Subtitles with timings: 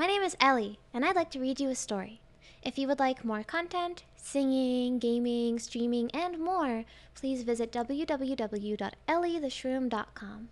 [0.00, 2.22] My name is Ellie, and I'd like to read you a story.
[2.62, 10.48] If you would like more content, singing, gaming, streaming, and more, please visit www.ellietheshroom.com.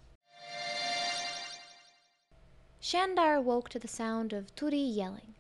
[2.83, 5.33] Shandar woke to the sound of Turi yelling.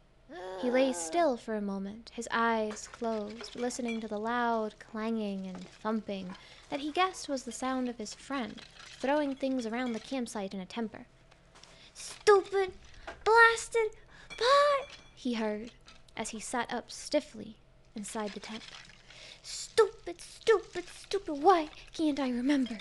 [0.62, 5.68] He lay still for a moment, his eyes closed, listening to the loud clanging and
[5.68, 6.34] thumping
[6.70, 8.62] that he guessed was the sound of his friend
[9.00, 11.04] throwing things around the campsite in a temper.
[11.92, 12.72] Stupid,
[13.28, 13.90] blasted
[14.38, 14.88] pot!
[15.14, 15.70] he heard
[16.16, 17.56] as he sat up stiffly
[17.94, 18.62] inside the tent.
[19.42, 22.78] Stupid, stupid, stupid, why can't I remember?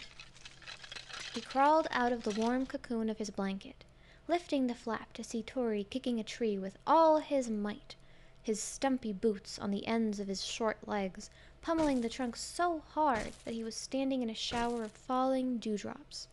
[1.33, 3.83] He crawled out of the warm cocoon of his blanket,
[4.29, 7.97] lifting the flap to see Turi kicking a tree with all his might,
[8.41, 11.29] his stumpy boots on the ends of his short legs,
[11.61, 16.29] pummeling the trunk so hard that he was standing in a shower of falling dewdrops.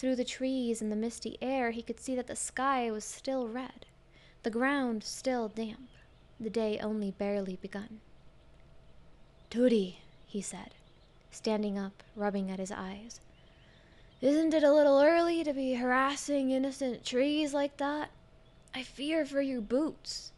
[0.00, 3.46] Through the trees and the misty air, he could see that the sky was still
[3.46, 3.84] red,
[4.44, 5.90] the ground still damp,
[6.40, 8.00] the day only barely begun.
[9.50, 10.70] Turi, he said,
[11.30, 13.20] standing up, rubbing at his eyes.
[14.22, 18.08] Isn't it a little early to be harassing innocent trees like that?
[18.74, 20.32] I fear for your boots.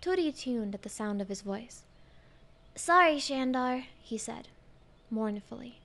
[0.00, 1.82] Turi tuned at the sound of his voice.
[2.74, 4.48] Sorry, Shandar, he said,
[5.10, 5.80] mournfully,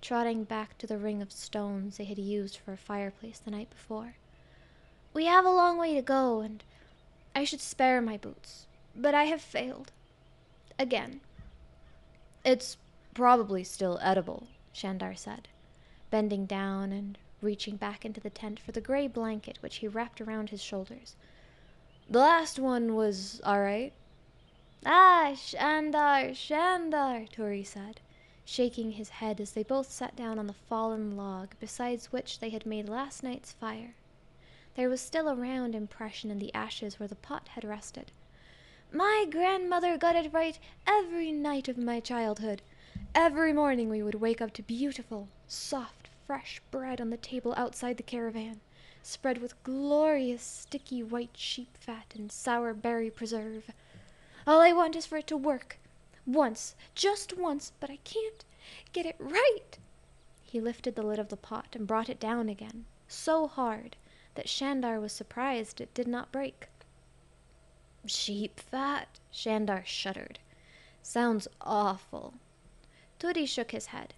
[0.00, 3.70] trotting back to the ring of stones they had used for a fireplace the night
[3.70, 4.14] before.
[5.12, 6.62] We have a long way to go, and
[7.34, 9.92] I should spare my boots, but I have failed.
[10.78, 11.20] Again.
[12.44, 12.76] It's
[13.12, 15.48] probably still edible, Shandar said,
[16.10, 20.20] bending down and reaching back into the tent for the gray blanket which he wrapped
[20.20, 21.16] around his shoulders.
[22.08, 23.92] The last one was all right.
[24.86, 28.00] Ah, Shandar, Shandar, Turi said,
[28.50, 32.50] shaking his head as they both sat down on the fallen log beside which they
[32.50, 33.94] had made last night's fire.
[34.74, 38.10] There was still a round impression in the ashes where the pot had rested.
[38.92, 42.60] My grandmother got it right every night of my childhood.
[43.14, 47.98] Every morning we would wake up to beautiful, soft, fresh bread on the table outside
[47.98, 48.60] the caravan,
[49.00, 53.70] spread with glorious, sticky white sheep fat and sour berry preserve.
[54.44, 55.78] All I want is for it to work.
[56.26, 58.44] Once, just once, but I can't
[58.92, 59.78] get it right.
[60.42, 63.96] He lifted the lid of the pot and brought it down again, so hard
[64.34, 66.68] that Shandar was surprised it did not break.
[68.06, 69.20] Sheep fat?
[69.30, 70.38] Shandar shuddered.
[71.02, 72.34] Sounds awful.
[73.18, 74.14] Turi shook his head.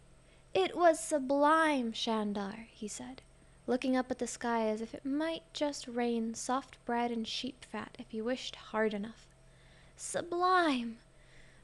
[0.54, 3.22] It was sublime, Shandar, he said,
[3.66, 7.64] looking up at the sky as if it might just rain soft bread and sheep
[7.64, 9.26] fat if he wished hard enough.
[9.96, 10.98] Sublime!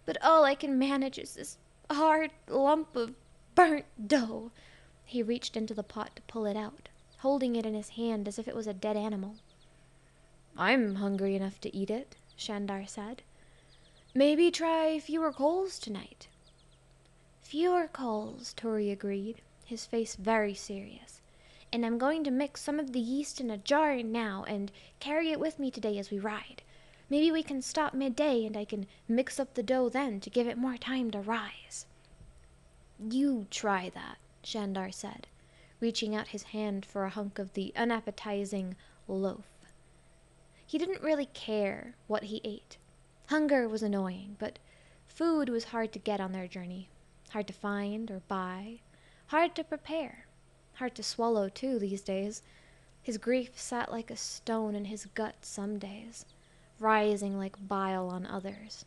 [0.07, 1.59] But all I can manage is this
[1.95, 3.15] hard lump of
[3.55, 4.51] burnt dough.
[5.05, 6.89] He reached into the pot to pull it out,
[7.19, 9.37] holding it in his hand as if it was a dead animal.
[10.57, 13.23] I'm hungry enough to eat it, Shandar said.
[14.15, 16.29] Maybe try fewer coals tonight.
[17.41, 21.21] Fewer coals, Turi agreed, his face very serious.
[21.73, 25.31] And I'm going to mix some of the yeast in a jar now and carry
[25.31, 26.63] it with me today as we ride.
[27.11, 30.47] Maybe we can stop midday and I can mix up the dough then to give
[30.47, 31.87] it more time to rise.
[32.99, 35.27] You try that, Shandar said,
[35.81, 38.77] reaching out his hand for a hunk of the unappetizing
[39.07, 39.47] loaf.
[40.67, 42.77] He didn't really care what he ate.
[43.29, 44.59] Hunger was annoying, but
[45.07, 46.91] food was hard to get on their journey.
[47.31, 48.81] Hard to find or buy.
[49.29, 50.27] Hard to prepare.
[50.75, 52.43] Hard to swallow, too, these days.
[53.03, 56.27] His grief sat like a stone in his gut some days,
[56.81, 58.85] rising like bile on others.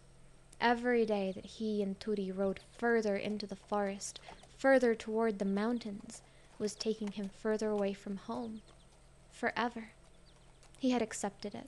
[0.60, 4.20] Every day that he and Turi rode further into the forest,
[4.58, 6.22] further toward the mountains,
[6.60, 8.62] was taking him further away from home.
[9.32, 9.90] Forever.
[10.78, 11.68] He had accepted it,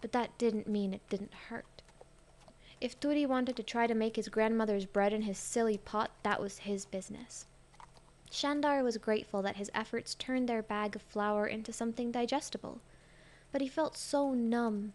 [0.00, 1.82] but that didn't mean it didn't hurt.
[2.80, 6.40] If Turi wanted to try to make his grandmother's bread in his silly pot, that
[6.40, 7.46] was his business.
[8.30, 12.80] Shandar was grateful that his efforts turned their bag of flour into something digestible,
[13.52, 14.92] but he felt so numb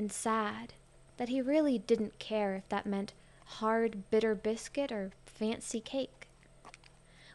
[0.00, 0.72] and sad
[1.18, 3.12] that he really didn't care if that meant
[3.44, 6.26] hard, bitter biscuit or fancy cake.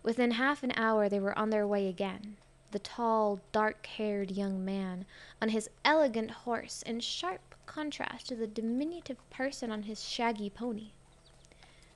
[0.01, 2.37] Within half an hour, they were on their way again,
[2.71, 5.05] the tall, dark haired young man
[5.39, 10.89] on his elegant horse in sharp contrast to the diminutive person on his shaggy pony.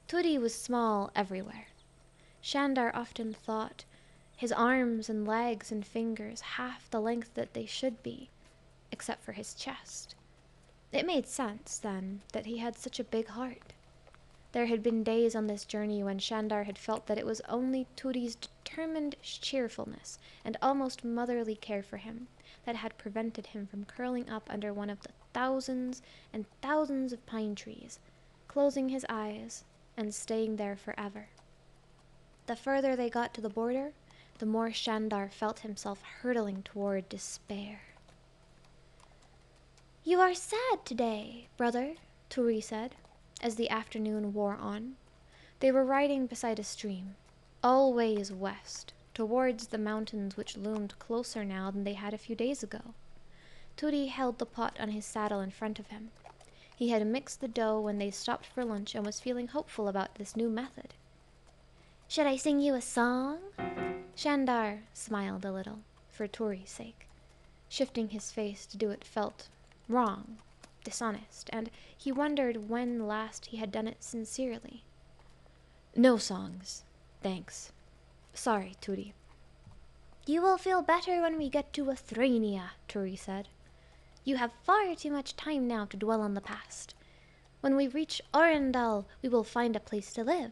[0.07, 1.69] Turi was small everywhere.
[2.43, 3.85] Shandar often thought
[4.37, 8.29] his arms and legs and fingers half the length that they should be,
[8.91, 10.13] except for his chest.
[10.91, 13.73] It made sense, then, that he had such a big heart.
[14.51, 17.85] There had been days on this journey when Shandar had felt that it was only
[17.95, 22.27] Turi's determined cheerfulness and almost motherly care for him
[22.65, 26.01] that had prevented him from curling up under one of the thousands
[26.33, 27.99] and thousands of pine trees,
[28.47, 29.63] closing his eyes
[29.95, 31.27] and staying there forever.
[32.47, 33.93] The further they got to the border,
[34.39, 37.81] the more Shandar felt himself hurtling toward despair.
[40.05, 41.95] You are sad today, brother,
[42.29, 42.95] Turi said,
[43.41, 44.95] as the afternoon wore on.
[45.59, 47.17] They were riding beside a stream,
[47.61, 52.33] all ways west, towards the mountains which loomed closer now than they had a few
[52.33, 52.93] days ago.
[53.75, 56.11] Turi held the pot on his saddle in front of him.
[56.73, 60.15] He had mixed the dough when they stopped for lunch and was feeling hopeful about
[60.15, 60.93] this new method.
[62.07, 63.39] Should I sing you a song?
[64.15, 65.79] Shandar smiled a little,
[66.09, 67.05] for Turi's sake,
[67.67, 69.49] shifting his face to do it felt
[69.89, 70.37] wrong
[70.83, 74.83] dishonest, and he wondered when last he had done it sincerely.
[75.95, 76.83] No songs,
[77.21, 77.71] thanks.
[78.33, 79.13] Sorry, Turi.
[80.25, 83.49] You will feel better when we get to Athrania, Turi said.
[84.23, 86.93] You have far too much time now to dwell on the past.
[87.61, 90.51] When we reach Arendal, we will find a place to live.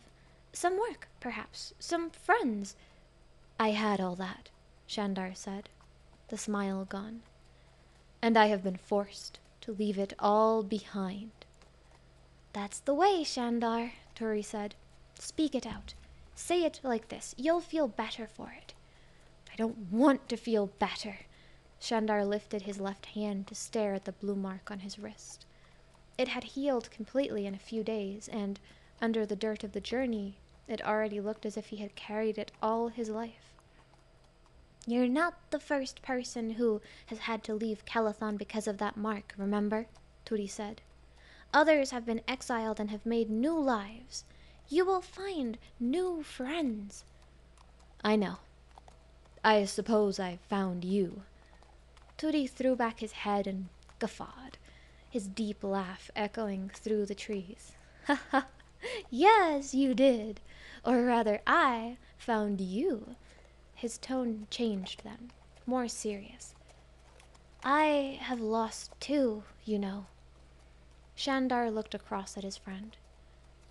[0.51, 2.75] Some work, perhaps, some friends.
[3.59, 4.49] I had all that,
[4.87, 5.69] Shandar said,
[6.29, 7.21] the smile gone.
[8.21, 11.31] And I have been forced to leave it all behind.
[12.53, 14.75] That's the way, Shandar, Turi said.
[15.19, 15.93] Speak it out.
[16.35, 17.35] Say it like this.
[17.37, 18.73] You'll feel better for it.
[19.51, 21.19] I don't want to feel better.
[21.79, 25.45] Shandar lifted his left hand to stare at the blue mark on his wrist.
[26.17, 28.59] It had healed completely in a few days, and
[28.99, 30.37] under the dirt of the journey,
[30.67, 33.46] it already looked as if he had carried it all his life.
[34.89, 39.33] You're not the first person who has had to leave Calathon because of that mark,
[39.37, 39.87] remember?
[40.25, 40.79] Turi said.
[41.53, 44.23] Others have been exiled and have made new lives.
[44.69, 47.03] You will find new friends.
[48.01, 48.37] I know.
[49.43, 51.23] I suppose I've found you.
[52.17, 53.67] Turi threw back his head and
[53.99, 54.57] guffawed,
[55.09, 57.73] his deep laugh echoing through the trees.
[58.05, 58.47] Ha ha!
[59.09, 60.39] Yes, you did.
[60.85, 63.17] Or rather, I found you.
[63.77, 65.29] His tone changed then,
[65.68, 66.56] more serious.
[67.63, 70.07] I have lost too, you know.
[71.15, 72.97] Shandar looked across at his friend.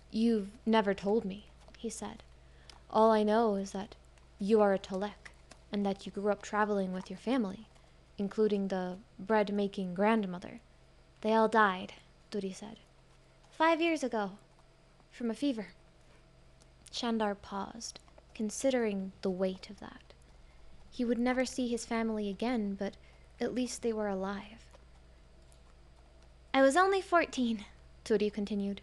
[0.09, 2.23] You've never told me, he said.
[2.89, 3.95] All I know is that
[4.39, 5.33] you are a Talek,
[5.73, 7.67] and that you grew up traveling with your family,
[8.17, 10.61] including the bread-making grandmother.
[11.19, 11.91] They all died,
[12.31, 12.77] Turi said.
[13.51, 14.37] Five years ago,
[15.11, 15.73] from a fever.
[16.93, 17.99] Shandar paused,
[18.37, 20.13] considering the weight of that.
[20.91, 22.95] He would never see his family again, but
[23.41, 24.67] at least they were alive.
[26.53, 27.65] I was only fourteen,
[28.05, 28.81] Turi continued.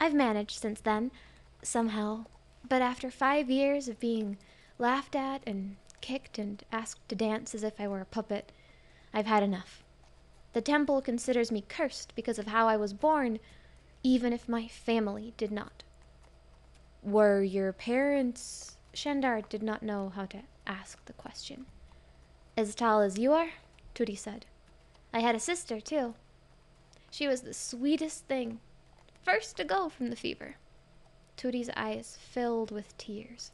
[0.00, 1.10] I've managed since then,
[1.60, 2.26] somehow,
[2.68, 4.38] but after five years of being
[4.78, 8.52] laughed at and kicked and asked to dance as if I were a puppet,
[9.12, 9.82] I've had enough.
[10.52, 13.40] The temple considers me cursed because of how I was born,
[14.04, 15.82] even if my family did not.
[17.02, 21.66] Were your parents Shandar did not know how to ask the question.
[22.56, 23.50] As tall as you are?
[23.94, 24.46] Turi said.
[25.12, 26.14] I had a sister, too.
[27.10, 28.60] She was the sweetest thing.
[29.22, 30.56] First to go from the fever.
[31.36, 33.50] Turi's eyes filled with tears.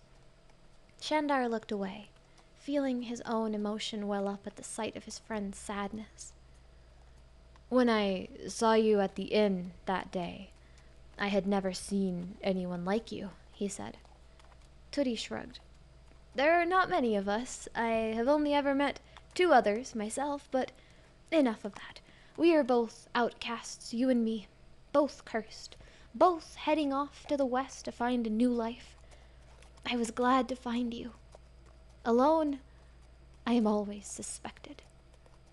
[1.00, 2.10] Shandar looked away,
[2.58, 6.32] feeling his own emotion well up at the sight of his friend's sadness.
[7.68, 10.50] When I saw you at the inn that day,
[11.18, 13.96] I had never seen anyone like you, he said.
[14.92, 15.60] Turi shrugged.
[16.34, 17.68] There are not many of us.
[17.76, 18.98] I have only ever met
[19.34, 20.72] two others myself, but
[21.30, 22.00] enough of that.
[22.36, 24.48] We are both outcasts, you and me,
[24.92, 25.76] both cursed,
[26.14, 28.96] both heading off to the west to find a new life.
[29.86, 31.12] I was glad to find you.
[32.04, 32.58] Alone,
[33.46, 34.82] I am always suspected.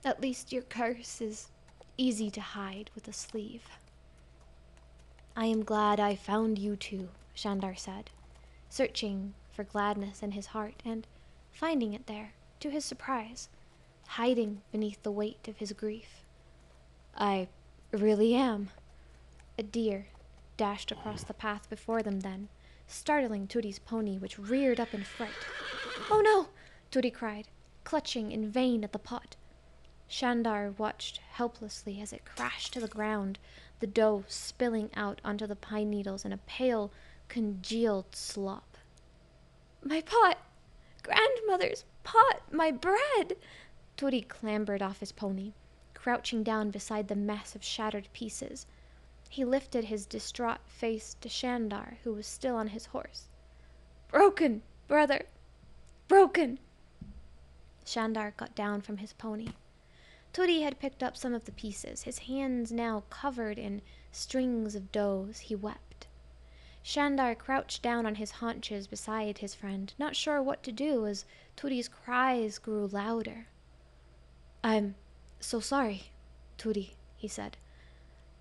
[0.03, 1.49] At least your curse is
[1.97, 3.69] easy to hide with a sleeve.
[5.35, 8.09] I am glad I found you too, Shandar said
[8.69, 11.07] searching for gladness in his heart, and
[11.51, 13.49] finding it there, to his surprise,
[14.07, 16.23] hiding beneath the weight of his grief.
[17.15, 17.47] I
[17.91, 18.69] really am.
[19.57, 20.07] A deer
[20.57, 22.49] dashed across the path before them then,
[22.87, 25.31] startling Turi's pony, which reared up in fright.
[26.09, 26.49] Oh no!
[26.91, 27.47] Turi cried,
[27.83, 29.35] clutching in vain at the pot.
[30.09, 33.39] Shandar watched helplessly as it crashed to the ground,
[33.79, 36.91] the dough spilling out onto the pine needles in a pale,
[37.27, 38.77] congealed slop.
[39.83, 40.37] My pot!
[41.03, 42.41] Grandmother's pot!
[42.51, 43.37] My bread!
[43.95, 45.53] Turi clambered off his pony,
[45.93, 48.65] crouching down beside the mass of shattered pieces.
[49.29, 53.27] He lifted his distraught face to Shandar, who was still on his horse.
[54.09, 55.25] Broken, brother!
[56.07, 56.59] Broken!
[57.85, 59.49] Shandar got down from his pony.
[60.33, 63.81] Turi had picked up some of the pieces, his hands now covered in
[64.11, 65.39] strings of doughs.
[65.39, 65.86] He wept.
[66.83, 71.25] Shandar crouched down on his haunches beside his friend, not sure what to do as
[71.55, 73.47] Turi's cries grew louder.
[74.63, 74.95] I'm
[75.39, 76.11] so sorry,
[76.57, 77.57] Turi, he said.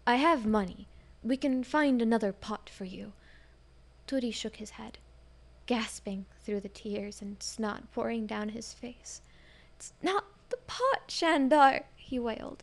[0.06, 0.86] I have money.
[1.22, 3.12] We can find another pot for you.
[4.06, 4.98] Turi shook his head,
[5.66, 9.20] gasping through the tears and snot pouring down his face.
[9.76, 12.62] It's not the pot, Shandar, he wailed.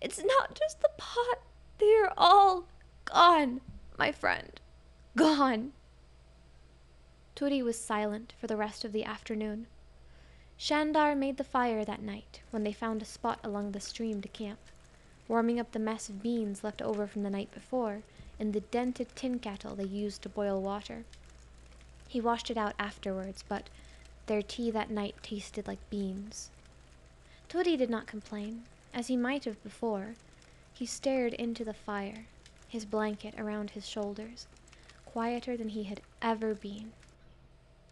[0.00, 1.38] It's not just the pot.
[1.78, 2.66] They're all
[3.06, 3.60] gone,
[3.98, 4.60] my friend.
[5.14, 5.72] Gone.
[7.36, 9.66] Turi was silent for the rest of the afternoon.
[10.58, 14.28] Shandar made the fire that night when they found a spot along the stream to
[14.28, 14.58] camp,
[15.28, 18.02] warming up the mess of beans left over from the night before
[18.38, 21.04] in the dented tin kettle they used to boil water.
[22.08, 23.68] He washed it out afterwards, but
[24.26, 26.48] their tea that night tasted like beans.
[27.50, 28.62] Turi did not complain,
[28.94, 30.14] as he might have before.
[30.72, 32.24] He stared into the fire,
[32.66, 34.46] his blanket around his shoulders,
[35.12, 36.90] quieter than he had ever been.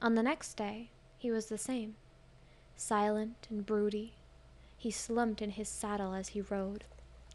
[0.00, 1.96] On the next day, he was the same.
[2.76, 4.14] Silent and broody,
[4.78, 6.84] he slumped in his saddle as he rode,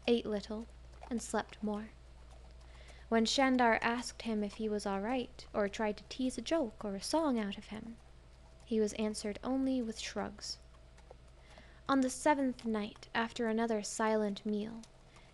[0.08, 0.66] ate little,
[1.08, 1.90] and slept more.
[3.08, 6.84] When Shandar asked him if he was all right, or tried to tease a joke
[6.84, 7.96] or a song out of him,
[8.64, 10.58] he was answered only with shrugs.
[11.88, 14.82] On the seventh night, after another silent meal,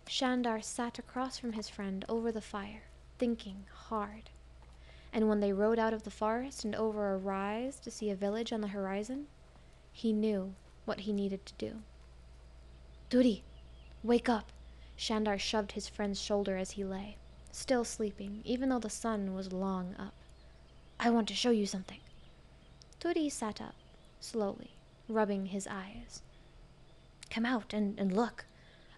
[0.06, 2.82] Shandar sat across from his friend over the fire,
[3.18, 4.28] thinking hard.
[5.12, 8.16] And when they rode out of the forest and over a rise to see a
[8.16, 9.26] village on the horizon,
[9.92, 10.54] he knew
[10.85, 11.83] what he needed to do.
[13.11, 13.42] Turi,
[14.02, 14.50] wake up!
[14.97, 17.16] Shandar shoved his friend's shoulder as he lay,
[17.50, 20.14] still sleeping, even though the sun was long up.
[20.99, 22.00] I want to show you something.
[23.00, 23.75] Turi sat up,
[24.21, 24.71] slowly,
[25.09, 26.23] rubbing his eyes.
[27.31, 28.47] Come out and, and look.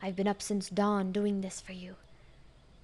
[0.02, 1.96] I've been up since dawn doing this for you.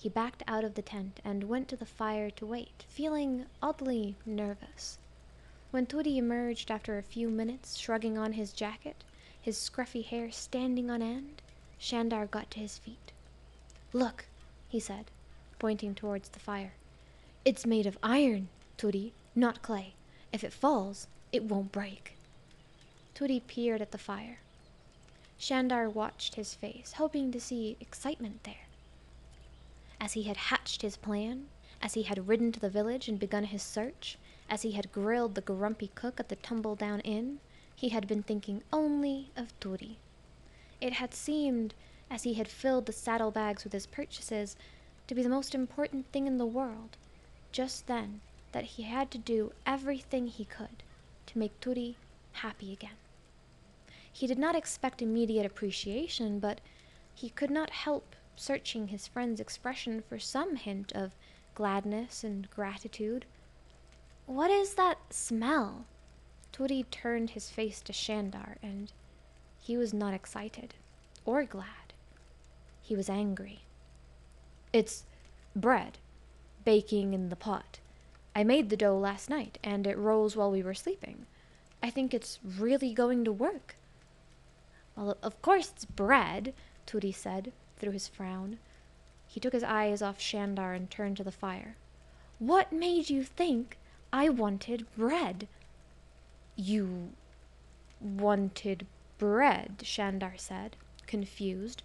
[0.00, 4.16] He backed out of the tent and went to the fire to wait, feeling oddly
[4.24, 4.96] nervous.
[5.72, 9.04] When Turi emerged after a few minutes, shrugging on his jacket,
[9.38, 11.42] his scruffy hair standing on end,
[11.78, 13.12] Shandar got to his feet.
[13.92, 14.24] Look,
[14.70, 15.10] he said,
[15.58, 16.72] pointing towards the fire.
[17.44, 19.92] It's made of iron, Turi, not clay.
[20.32, 22.16] If it falls, it won't break.
[23.14, 24.38] Turi peered at the fire.
[25.38, 28.69] Shandar watched his face, hoping to see excitement there.
[30.00, 31.48] As he had hatched his plan,
[31.82, 34.16] as he had ridden to the village and begun his search,
[34.48, 37.40] as he had grilled the grumpy cook at the tumble down inn,
[37.76, 39.96] he had been thinking only of Turi.
[40.80, 41.74] It had seemed,
[42.10, 44.56] as he had filled the saddlebags with his purchases,
[45.06, 46.96] to be the most important thing in the world,
[47.52, 50.82] just then, that he had to do everything he could
[51.26, 51.96] to make Turi
[52.32, 52.96] happy again.
[54.12, 56.60] He did not expect immediate appreciation, but
[57.14, 61.14] he could not help searching his friend's expression for some hint of
[61.54, 63.26] gladness and gratitude.
[64.24, 65.84] What is that smell?
[66.50, 68.92] Turi turned his face to Shandar, and
[69.58, 70.74] he was not excited
[71.26, 71.92] or glad.
[72.80, 73.60] He was angry.
[74.72, 75.04] It's
[75.54, 75.98] bread,
[76.64, 77.78] baking in the pot.
[78.34, 81.26] I made the dough last night, and it rose while we were sleeping.
[81.82, 83.76] I think it's really going to work.
[84.96, 86.54] Well, of course it's bread,
[86.86, 88.58] Turi said, through his frown.
[89.26, 91.76] He took his eyes off Shandar and turned to the fire.
[92.38, 93.76] What made you think
[94.12, 95.48] I wanted bread?
[96.56, 97.10] You
[98.00, 98.86] wanted
[99.18, 101.82] bread, Shandar said, confused.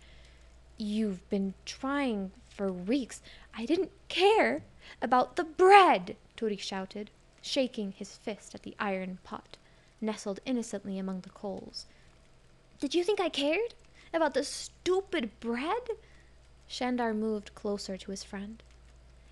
[0.77, 3.21] You've been trying for weeks.
[3.53, 4.63] I didn't care
[5.01, 7.09] about the bread, Turi shouted,
[7.41, 9.57] shaking his fist at the iron pot,
[10.01, 11.85] nestled innocently among the coals.
[12.79, 13.73] Did you think I cared?
[14.15, 15.89] About the stupid bread?
[16.69, 18.63] Shandar moved closer to his friend.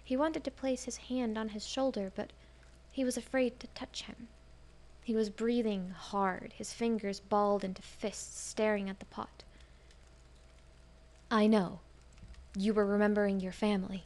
[0.03, 2.33] He wanted to place his hand on his shoulder, but
[2.91, 4.27] he was afraid to touch him.
[5.01, 9.45] He was breathing hard, his fingers balled into fists, staring at the pot.
[11.31, 11.79] I know.
[12.57, 14.03] You were remembering your family.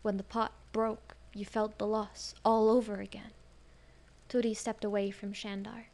[0.00, 3.32] When the pot broke, you felt the loss all over again.
[4.30, 5.88] Turi stepped away from Shandar,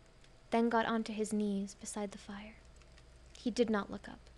[0.51, 2.55] then got onto his knees beside the fire.
[3.45, 4.31] He did not look up.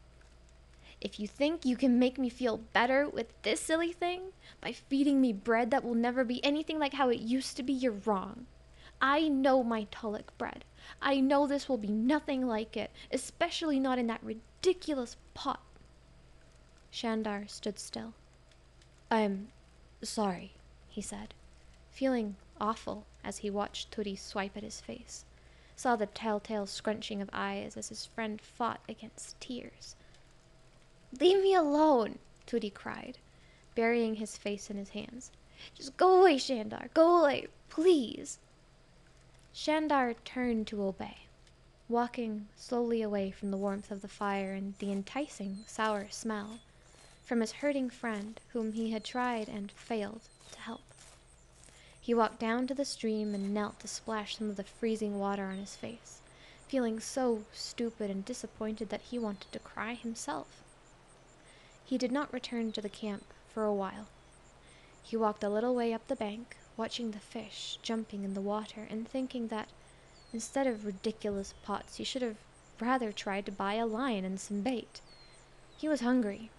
[1.00, 5.20] If you think you can make me feel better with this silly thing, by feeding
[5.20, 8.46] me bread that will never be anything like how it used to be, you're wrong.
[9.00, 10.64] I know my Tulloch bread.
[11.00, 15.62] I know this will be nothing like it, especially not in that ridiculous pot.
[16.90, 18.12] Shandar stood still.
[19.08, 19.52] I'm
[20.02, 20.54] sorry,
[20.88, 21.32] he said,
[21.92, 25.25] feeling awful as he watched Turi swipe at his face,
[25.76, 29.95] saw the telltale scrunching of eyes as his friend fought against tears.
[31.21, 33.18] Leave me alone, Turi cried,
[33.75, 35.30] burying his face in his hands.
[35.75, 36.88] Just go away, Shandar.
[36.95, 38.38] Go away, please.
[39.54, 41.18] Shandar turned to obey,
[41.88, 46.59] walking slowly away from the warmth of the fire and the enticing sour smell,
[47.23, 50.83] from his hurting friend whom he had tried and failed to help.
[52.06, 55.46] He walked down to the stream and knelt to splash some of the freezing water
[55.46, 56.20] on his face,
[56.68, 60.62] feeling so stupid and disappointed that he wanted to cry himself.
[61.84, 64.06] He did not return to the camp for a while.
[65.02, 68.86] He walked a little way up the bank, watching the fish jumping in the water
[68.88, 69.66] and thinking that
[70.32, 72.36] instead of ridiculous pots he should have
[72.78, 75.00] rather tried to buy a line and some bait.
[75.76, 76.50] He was hungry,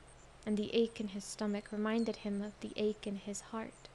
[0.45, 3.87] and the ache in his stomach reminded him of the ache in his heart,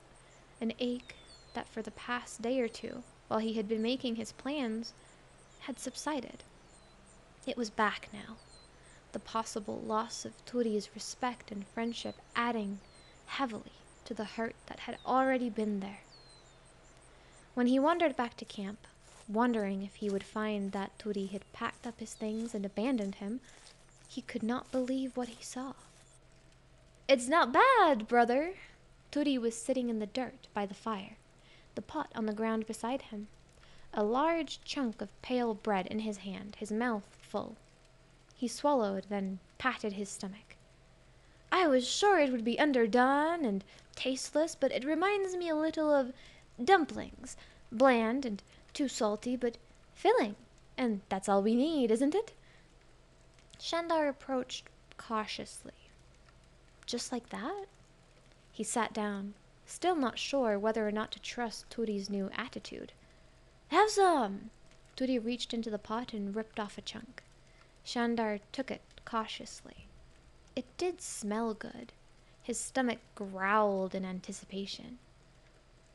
[0.58, 1.14] an ache
[1.54, 4.92] that for the past day or two, while he had been making his plans,
[5.60, 6.42] had subsided.
[7.46, 8.36] It was back now,
[9.12, 12.80] the possible loss of Turi's respect and friendship adding
[13.26, 13.72] heavily
[14.04, 16.00] to the hurt that had already been there.
[17.54, 18.86] When he wandered back to camp,
[19.28, 23.40] wondering if he would find that Turi had packed up his things and abandoned him,
[24.08, 25.72] he could not believe what he saw.
[27.08, 28.54] It's not bad, brother.
[29.10, 31.16] Turi was sitting in the dirt by the fire,
[31.74, 33.28] the pot on the ground beside him,
[33.94, 37.56] a large chunk of pale bread in his hand, his mouth full.
[38.34, 40.56] He swallowed, then patted his stomach.
[41.50, 43.62] I was sure it would be underdone and
[43.94, 46.12] tasteless, but it reminds me a little of
[46.62, 47.36] dumplings.
[47.70, 49.58] Bland and too salty, but
[49.94, 50.36] filling.
[50.76, 52.32] And that's all we need, isn't it?
[53.58, 54.64] Shandar approached
[54.96, 55.72] cautiously.
[56.86, 57.66] Just like that?
[58.50, 59.34] He sat down,
[59.72, 62.92] still not sure whether or not to trust Turi's new attitude.
[63.68, 64.50] Have some!
[64.96, 67.22] Turi reached into the pot and ripped off a chunk.
[67.82, 69.86] Shandar took it cautiously.
[70.54, 71.94] It did smell good.
[72.42, 74.98] His stomach growled in anticipation.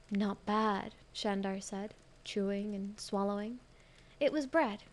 [0.10, 3.60] Not bad, Shandar said, chewing and swallowing.
[4.20, 4.84] It was bread,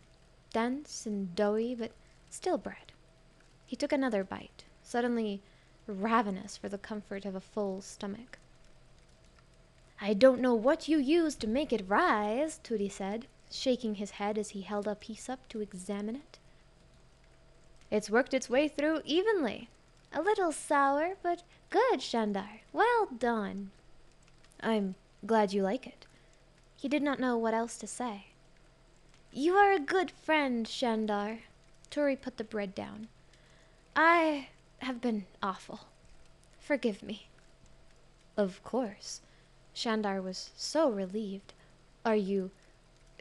[0.53, 1.92] dense and doughy, but
[2.29, 2.92] still bread.
[3.64, 5.40] He took another bite, suddenly
[5.87, 8.38] ravenous for the comfort of a full stomach.
[10.00, 14.37] I don't know what you used to make it rise, Turi said, shaking his head
[14.37, 16.38] as he held a piece up to examine it.
[17.90, 19.68] It's worked its way through evenly.
[20.12, 22.61] A little sour, but good, Shandar.
[22.72, 23.70] Well done.
[24.61, 24.94] I'm
[25.26, 26.07] glad you like it.
[26.76, 28.26] He did not know what else to say.
[29.33, 31.40] You are a good friend, Shandar.
[31.90, 33.09] Turi put the bread down.
[33.96, 35.80] I have been awful.
[36.59, 37.28] Forgive me.
[38.37, 39.20] Of course.
[39.74, 41.52] Shandar was so relieved.
[42.04, 42.50] Are you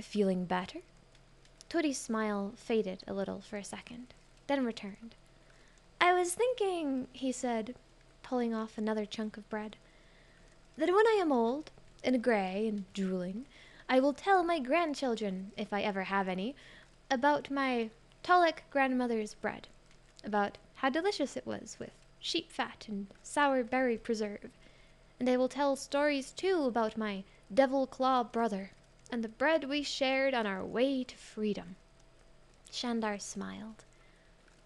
[0.01, 0.79] feeling better?
[1.69, 4.13] Turi's smile faded a little for a second
[4.47, 5.15] then returned.
[6.01, 7.75] I was thinking, he said,
[8.21, 9.77] pulling off another chunk of bread,
[10.77, 11.71] that when I am old
[12.03, 13.45] and grey and drooling,
[13.89, 16.55] I will tell my grandchildren, if I ever have any,
[17.09, 17.89] about my
[18.23, 19.67] Tolek grandmother's bread,
[20.23, 24.51] about how delicious it was with sheep fat and sour berry preserve,
[25.23, 28.71] and I will tell stories too about my devil claw brother
[29.09, 31.77] and the bread we shared on our way to freedom.
[32.69, 33.85] Shandar smiled.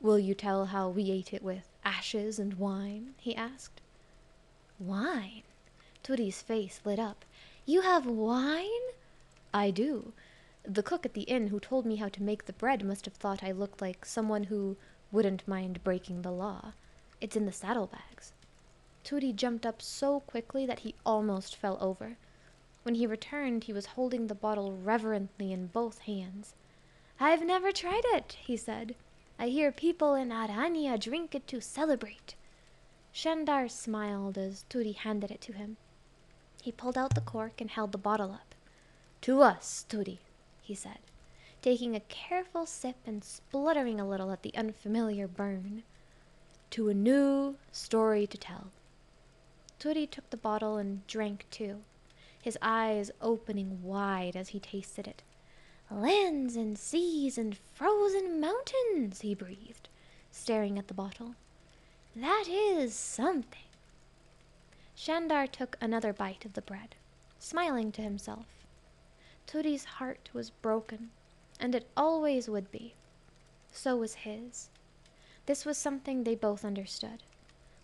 [0.01, 3.13] Will you tell how we ate it with ashes and wine?
[3.19, 3.81] he asked.
[4.79, 5.43] Wine?
[6.01, 7.23] Turi's face lit up.
[7.67, 8.65] You have wine?
[9.53, 10.11] I do.
[10.63, 13.13] The cook at the inn who told me how to make the bread must have
[13.13, 14.75] thought I looked like someone who
[15.11, 16.73] wouldn't mind breaking the law.
[17.21, 18.33] It's in the saddlebags.
[19.07, 22.17] Turi jumped up so quickly that he almost fell over.
[22.83, 26.55] When he returned, he was holding the bottle reverently in both hands.
[27.17, 28.95] I've never tried it, he said.
[29.39, 32.35] I hear people in Aranya drink it to celebrate.
[33.13, 35.77] Shandar smiled as Turi handed it to him.
[36.61, 38.53] He pulled out the cork and held the bottle up.
[39.21, 40.17] To us, Turi,
[40.61, 40.99] he said,
[41.61, 45.83] taking a careful sip and spluttering a little at the unfamiliar burn.
[46.71, 48.71] To a new story to tell.
[49.79, 51.83] Turi took the bottle and drank too,
[52.41, 55.21] his eyes opening wide as he tasted it.
[55.91, 59.87] Lands and seas and frozen mountains, he breathed,
[60.31, 61.35] staring at the bottle.
[62.15, 63.61] That is something.
[64.95, 66.95] Shandar took another bite of the bread,
[67.37, 68.47] smiling to himself.
[69.45, 71.11] Turi's heart was broken,
[71.59, 72.95] and it always would be.
[73.71, 74.69] So was his.
[75.45, 77.21] This was something they both understood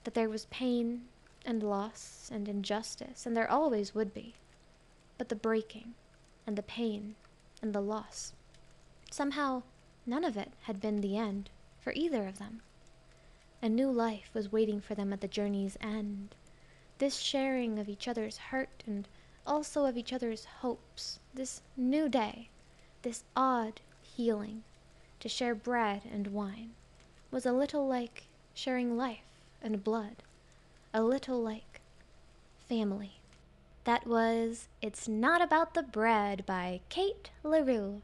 [0.03, 1.03] that there was pain
[1.45, 4.35] and loss and injustice, and there always would be.
[5.17, 5.93] But the breaking,
[6.45, 7.15] and the pain,
[7.61, 8.33] and the loss.
[9.11, 9.63] Somehow,
[10.05, 12.61] none of it had been the end for either of them.
[13.61, 16.35] A new life was waiting for them at the journey's end.
[16.97, 19.07] This sharing of each other's hurt and
[19.45, 22.49] also of each other's hopes, this new day,
[23.01, 24.63] this odd healing,
[25.19, 26.71] to share bread and wine,
[27.31, 30.23] was a little like sharing life and blood,
[30.93, 31.81] a little like
[32.69, 33.13] family.
[33.83, 38.01] That was It's Not About the Bread by Kate Le Roux.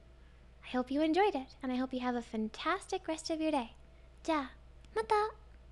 [0.66, 3.52] I hope you enjoyed it, and I hope you have a fantastic rest of your
[3.52, 3.74] day.
[4.28, 4.48] Ja,
[4.96, 5.30] mata!